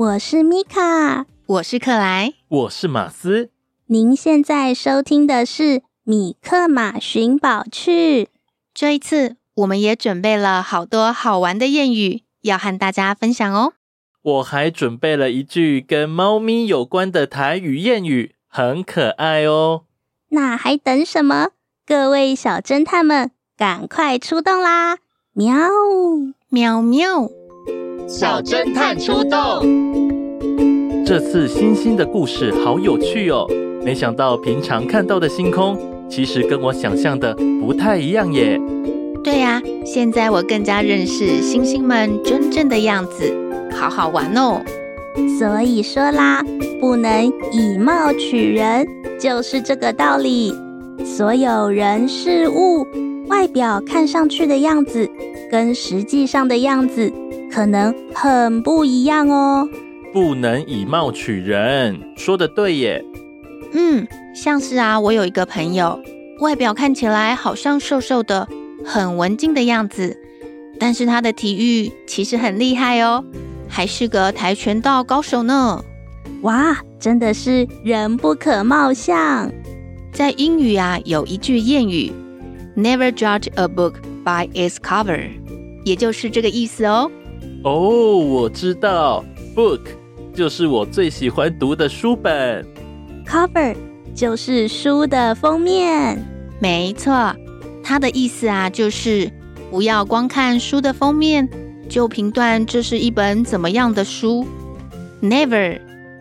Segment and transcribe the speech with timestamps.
[0.00, 3.50] 我是米卡，我是克莱，我是马斯。
[3.84, 5.62] 您现在收听的是
[6.04, 8.24] 《米克马寻宝趣》。
[8.72, 13.74] 这一次，我们也准备了好多好玩的谚语要和大家分享哦。
[14.22, 19.82] 我还准备了一句跟猫咪有关的台语谚语，很可爱哦。
[20.30, 21.50] 那还等什么？
[21.84, 24.96] 各位小侦探们，赶快出动啦！
[25.34, 25.68] 喵，
[26.48, 27.30] 喵喵。
[28.08, 29.99] 小侦探出动！
[31.10, 33.44] 这次星星的故事好有趣哦！
[33.84, 35.76] 没想到平常看到的星空，
[36.08, 38.56] 其实跟我想象的不太一样耶。
[39.24, 43.24] 对呀，现在我更加认识星星们真正的样子，
[43.72, 44.62] 好好玩哦！
[45.36, 46.44] 所以说啦，
[46.80, 48.86] 不能以貌取人，
[49.18, 50.54] 就是这个道理。
[51.04, 52.86] 所有人事物，
[53.26, 55.10] 外表看上去的样子，
[55.50, 57.12] 跟实际上的样子。
[57.52, 59.68] 可能很不一样哦，
[60.12, 63.04] 不能以貌取人，说的对耶。
[63.72, 66.00] 嗯，像是啊，我有一个朋友，
[66.40, 68.48] 外表看起来好像瘦瘦的，
[68.84, 70.16] 很文静的样子，
[70.78, 73.24] 但是他的体育其实很厉害哦，
[73.68, 75.84] 还是个跆拳道高手呢。
[76.42, 79.50] 哇，真的是人不可貌相。
[80.12, 82.10] 在英语啊，有一句谚语
[82.76, 83.94] ，Never judge a book
[84.24, 85.28] by its cover，
[85.84, 87.10] 也就是这个意思哦。
[87.62, 89.82] 哦，oh, 我知道，book
[90.40, 92.64] 就是我最喜欢读的书本
[93.26, 93.76] ，cover
[94.14, 96.18] 就是书的封面。
[96.58, 97.36] 没错，
[97.84, 99.30] 它的意思啊，就是
[99.70, 101.46] 不要光看书的封面
[101.90, 104.46] 就评断这是一本怎么样的书。
[105.20, 105.78] Never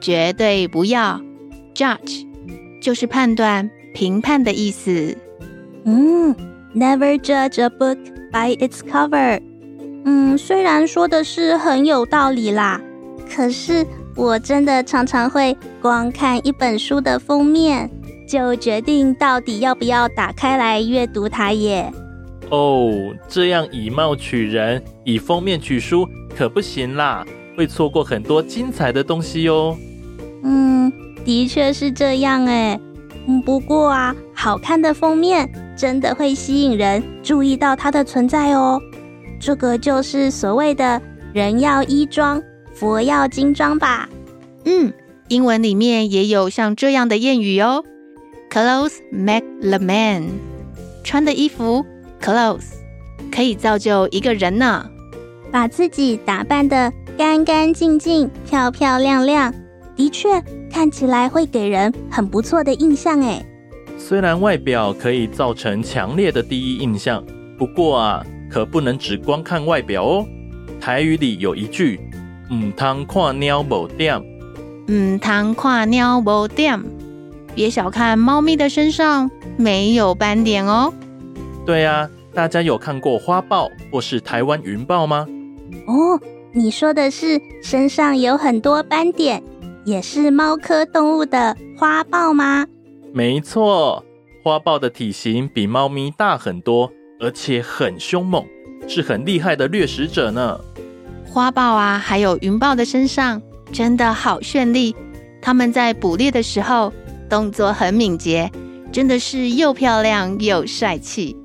[0.00, 1.20] 绝对不要
[1.72, 2.26] ，judge
[2.82, 5.16] 就是判断、评判的意思。
[5.84, 6.34] 嗯
[6.74, 7.98] ，Never judge a book
[8.32, 9.40] by its cover。
[10.04, 12.80] 嗯，虽然说的是很有道理啦，
[13.32, 13.86] 可是
[14.20, 17.90] 我真的常常会光看一本书的封面，
[18.28, 21.90] 就决定到底要不要打开来阅读它耶。
[22.50, 22.92] 哦，
[23.26, 27.26] 这样以貌取人，以封面取书可不行啦，
[27.56, 29.74] 会错过很多精彩的东西哟。
[30.42, 30.92] 嗯，
[31.24, 32.78] 的确是这样诶。
[33.26, 38.78] 嗯，不过啊，好看的封面真的会吸引人注意到它的存在哦。
[39.40, 41.00] 这个就是所谓的
[41.32, 42.42] 人要衣装，
[42.74, 44.06] 佛要金装吧？
[44.64, 44.92] 嗯，
[45.28, 47.84] 英文里面也有像这样的谚语哦。
[48.50, 50.28] Clothes make the man，
[51.04, 51.84] 穿的衣服
[52.20, 52.66] ，clothes
[53.30, 54.90] 可以造就一个人呢。
[55.50, 59.54] 把自己打扮得干干净净、漂漂亮亮，
[59.96, 63.44] 的确看起来会给人很不错的印象诶。
[63.98, 67.24] 虽然外表可以造成强烈的第一印象，
[67.58, 68.24] 不过啊。
[68.52, 70.26] 可不能只光看外表哦。
[70.80, 72.00] 台语里有一句
[72.52, 74.20] “唔通看鸟某点”，
[74.90, 76.82] 唔通看猫某点，
[77.54, 80.92] 别小看猫咪的身上没有斑点哦。
[81.64, 85.28] 对啊，大家有看过花豹或是台湾云豹吗？
[85.86, 86.18] 哦，
[86.52, 89.40] 你说的是身上有很多斑点，
[89.84, 92.66] 也是猫科动物的花豹吗？
[93.12, 94.04] 没错，
[94.42, 96.90] 花豹的体型比猫咪大很多，
[97.20, 98.44] 而且很凶猛，
[98.88, 100.58] 是很厉害的掠食者呢。
[101.24, 103.40] 花豹啊，还有云豹的身上
[103.72, 104.94] 真的好绚丽，
[105.40, 106.92] 它们在捕猎的时候
[107.28, 108.50] 动作很敏捷，
[108.92, 111.36] 真的是又漂亮又帅气。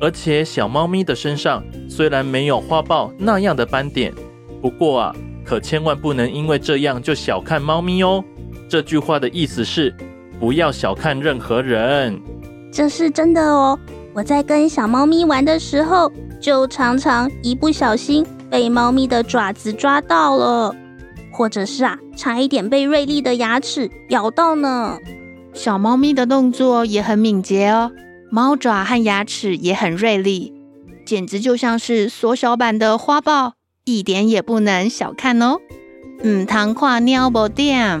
[0.00, 4.12] 而且小猫咪的身上虽然没有花豹那样的斑点，
[4.60, 8.22] 不过啊，可千万不能因为这样就小看猫咪哦。
[8.68, 9.94] 这句话的意思是，
[10.38, 12.20] 不要小看任何人。
[12.70, 13.78] 这是真的哦。
[14.12, 20.74] 我在跟小猫咪玩的时候，就常常一不小心被猫咪的爪子抓到了，
[21.36, 24.96] 或者是啊，差一点被锐利的牙齿咬到呢。
[25.52, 27.92] 小猫咪的动作也很敏捷哦。
[28.30, 30.54] 猫爪和牙齿也很锐利，
[31.04, 33.52] 简直就像是缩小版的花豹，
[33.84, 35.58] 一点也不能小看哦。
[36.22, 38.00] 嗯，糖跨尿不掉。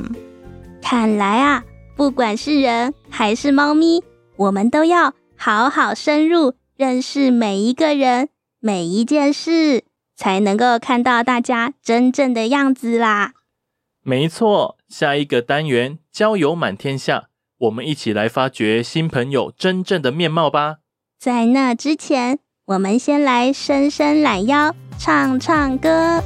[0.80, 1.62] 看来啊，
[1.94, 4.02] 不管是人还是猫咪，
[4.36, 8.30] 我们都要好好深入认识每一个人、
[8.60, 9.84] 每一件事，
[10.16, 13.34] 才能够看到大家真正的样子啦。
[14.02, 17.28] 没错，下一个单元交友满天下。
[17.58, 20.76] 我们一起来发掘新朋友真正的面貌吧！
[21.18, 26.22] 在那之前，我们先来伸伸懒腰，唱唱歌。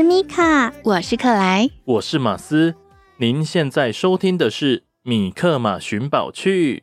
[0.00, 2.74] 是米卡，我是克莱，我是马斯。
[3.18, 6.76] 您现在收听的是《米克马寻宝趣》。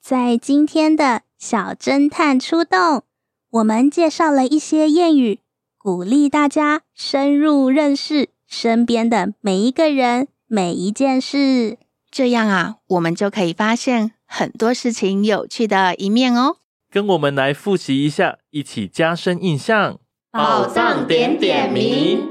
[0.00, 3.02] 在今天的小侦探出动，
[3.50, 5.40] 我们介绍了一些谚语，
[5.76, 11.78] 鼓励大家深入认识身边的每一个人、每一件事。
[12.12, 16.58] 这样啊，我们就可以发现很多事情有趣的一面哦。
[16.92, 19.98] 跟我们来复习一下，一起加深印象。
[20.32, 22.30] 宝藏点点名。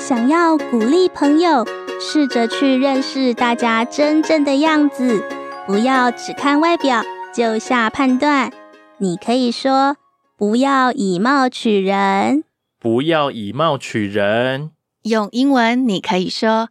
[0.00, 1.66] 想要鼓励朋友，
[2.00, 5.22] 试着去认识大家真正的样子，
[5.66, 7.02] 不要只看外表
[7.34, 8.50] 就下判断。
[8.96, 9.98] 你可以说
[10.34, 12.44] ：“不要以貌取人。”
[12.80, 14.70] 不要以貌取人。
[15.02, 16.70] 用英文你可以说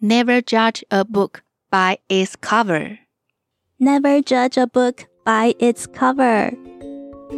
[0.00, 2.98] ：“Never judge a book by its cover.”
[3.80, 6.56] Never judge a book by its cover.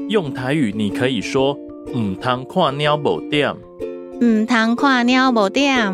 [0.08, 1.56] 用台语你可以说
[1.96, 3.54] “唔通看鸟某点”，
[4.22, 5.92] 唔通看鸟某点。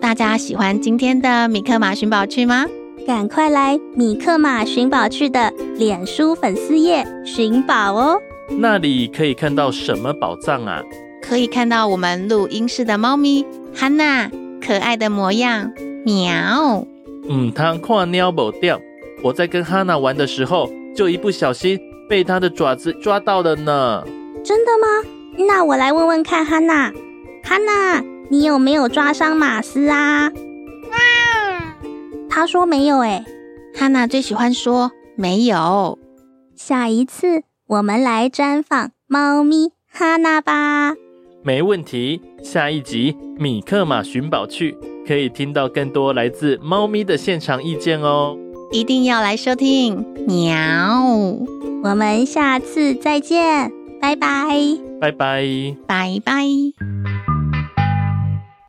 [0.00, 2.66] 大家喜欢今天的米克马寻宝趣吗？
[3.06, 8.20] 赶快来米克马寻宝趣的脸书粉丝页寻宝哦！
[8.58, 10.82] 那里可以看到什么宝藏啊？
[11.20, 13.44] 可以看到我们录音室的猫咪
[13.74, 14.30] 哈娜
[14.64, 15.72] 可爱的模样，
[16.04, 16.86] 喵！
[17.28, 18.78] 唔通看鸟某点。
[19.22, 21.78] 我在跟哈娜玩的时候，就一不小心。
[22.08, 24.04] 被它的爪子抓到了呢！
[24.44, 25.08] 真的吗？
[25.48, 26.92] 那我来问问看，哈娜，
[27.42, 30.30] 哈娜，你有没有抓伤马斯啊？
[32.28, 33.24] 他说没有诶。
[33.74, 35.98] 哈娜最喜欢说没有。
[36.56, 40.94] 下一次我们来专访猫咪哈娜吧。
[41.42, 48.36] 没问题，下一集米克马寻宝趣可以听到更多来自猫咪的现场意见哦。
[48.70, 50.54] 一定要来收听，喵。
[51.82, 53.70] 我们下次再见，
[54.00, 54.46] 拜拜，
[55.00, 55.44] 拜拜，
[55.86, 56.44] 拜拜。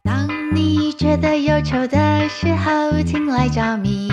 [0.04, 4.10] 当你觉得忧愁的时候，请来找米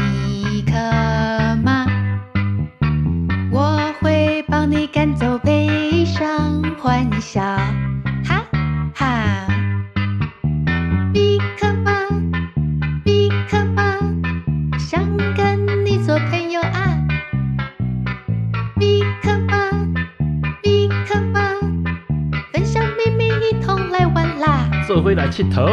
[24.90, 25.64] 坐回来气头。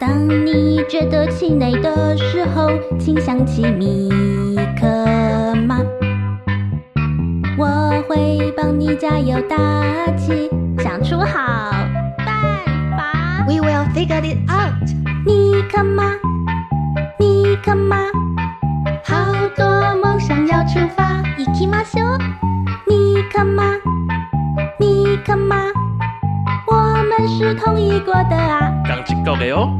[0.00, 4.10] 当你觉得气馁的时候，请想起米
[4.76, 5.78] 克妈，
[7.56, 9.56] 我会帮你加油打
[10.16, 10.50] 气。
[10.80, 11.70] 想出好
[12.26, 12.26] 办
[12.96, 13.46] 法。
[13.46, 14.90] We will figure it out。
[15.24, 16.07] 尼克马，
[29.38, 29.78] 的哦。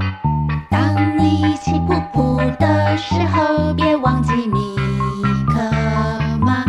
[0.71, 4.77] 当你气噗噗的时候，别忘记米
[5.49, 5.61] 克
[6.41, 6.65] 马。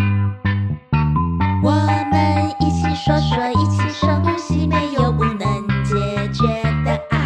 [1.61, 1.71] 我
[2.11, 5.37] 们一起说说，一起深呼吸，没有不能
[5.83, 5.95] 解
[6.33, 6.47] 决
[6.83, 7.17] 的啊。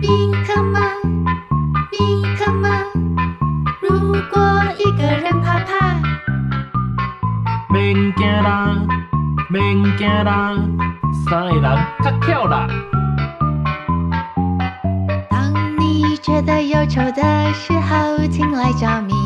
[0.00, 0.80] 米克马，
[1.92, 2.68] 尼克马，
[3.80, 5.96] 如果一个人怕怕，
[7.70, 8.76] 免惊啦，
[9.48, 10.54] 免惊啦，
[11.26, 12.68] 三个人较巧啦。
[16.22, 19.21] 觉得忧愁的时候，请来找米。